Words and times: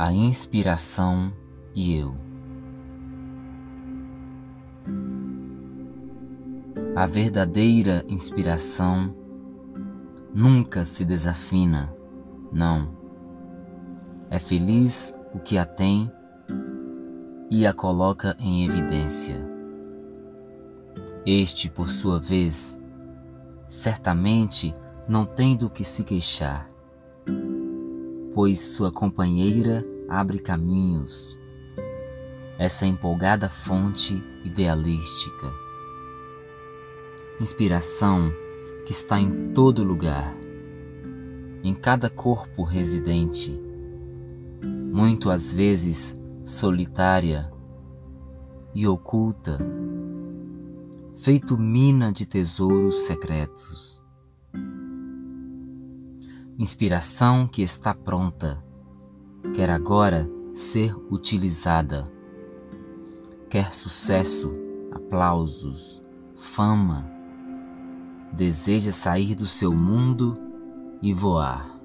a 0.00 0.12
inspiração 0.12 1.32
e 1.74 1.96
eu. 1.96 2.14
A 6.94 7.04
verdadeira 7.04 8.04
inspiração 8.06 9.12
nunca 10.32 10.84
se 10.84 11.04
desafina, 11.04 11.92
não. 12.52 12.96
É 14.30 14.38
feliz 14.38 15.18
o 15.34 15.40
que 15.40 15.58
a 15.58 15.66
tem 15.66 16.08
e 17.50 17.66
a 17.66 17.74
coloca 17.74 18.36
em 18.38 18.64
evidência. 18.64 19.44
Este, 21.26 21.68
por 21.68 21.88
sua 21.88 22.20
vez, 22.20 22.80
certamente 23.66 24.72
não 25.08 25.26
tem 25.26 25.56
do 25.56 25.68
que 25.68 25.82
se 25.82 26.04
queixar, 26.04 26.68
pois 28.38 28.60
sua 28.60 28.92
companheira 28.92 29.82
abre 30.08 30.38
caminhos, 30.38 31.36
essa 32.56 32.86
empolgada 32.86 33.48
fonte 33.48 34.22
idealística. 34.44 35.52
Inspiração 37.40 38.32
que 38.86 38.92
está 38.92 39.18
em 39.18 39.52
todo 39.52 39.82
lugar, 39.82 40.32
em 41.64 41.74
cada 41.74 42.08
corpo 42.08 42.62
residente, 42.62 43.60
muito 44.62 45.32
às 45.32 45.52
vezes 45.52 46.16
solitária 46.44 47.52
e 48.72 48.86
oculta, 48.86 49.58
feito 51.16 51.58
mina 51.58 52.12
de 52.12 52.24
tesouros 52.24 53.00
secretos. 53.00 54.00
Inspiração 56.60 57.46
que 57.46 57.62
está 57.62 57.94
pronta, 57.94 58.58
quer 59.54 59.70
agora 59.70 60.26
ser 60.52 60.92
utilizada, 61.08 62.12
quer 63.48 63.72
sucesso, 63.72 64.52
aplausos, 64.90 66.02
fama, 66.36 67.08
deseja 68.32 68.90
sair 68.90 69.36
do 69.36 69.46
seu 69.46 69.72
mundo 69.72 70.34
e 71.00 71.14
voar. 71.14 71.78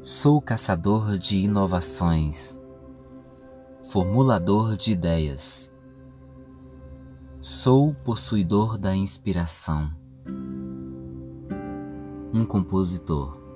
Sou 0.00 0.40
caçador 0.40 1.18
de 1.18 1.38
inovações, 1.38 2.56
formulador 3.82 4.76
de 4.76 4.92
ideias. 4.92 5.68
Sou 7.40 7.92
possuidor 7.92 8.78
da 8.78 8.94
inspiração. 8.94 9.97
Um 12.38 12.46
compositor. 12.46 13.47